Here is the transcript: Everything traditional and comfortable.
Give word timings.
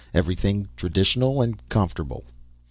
Everything 0.15 0.67
traditional 0.75 1.43
and 1.43 1.61
comfortable. 1.69 2.25